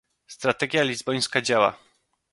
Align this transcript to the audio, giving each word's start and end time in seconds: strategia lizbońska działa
strategia 0.27 0.83
lizbońska 0.83 1.41
działa 1.41 1.77